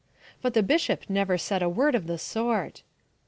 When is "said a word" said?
1.37-1.93